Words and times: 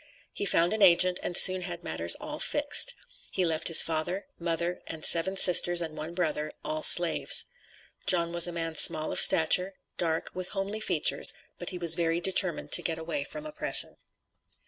He 0.33 0.47
found 0.47 0.73
an 0.73 0.81
agent 0.81 1.19
and 1.21 1.37
soon 1.37 1.61
had 1.61 1.83
matters 1.83 2.15
all 2.19 2.39
fixed. 2.39 2.95
He 3.29 3.45
left 3.45 3.67
his 3.67 3.83
father, 3.83 4.25
mother 4.39 4.79
and 4.87 5.05
seven 5.05 5.37
sisters 5.37 5.79
and 5.79 5.95
one 5.95 6.15
brother, 6.15 6.51
all 6.65 6.81
slaves. 6.81 7.45
John 8.07 8.31
was 8.31 8.47
a 8.47 8.51
man 8.51 8.73
small 8.73 9.11
of 9.11 9.19
stature, 9.19 9.75
dark, 9.99 10.31
with 10.33 10.49
homely 10.57 10.79
features, 10.79 11.33
but 11.59 11.69
he 11.69 11.77
was 11.77 11.93
very 11.93 12.19
determined 12.19 12.71
to 12.71 12.81
get 12.81 12.97
away 12.97 13.23
from 13.23 13.45
oppression. 13.45 13.95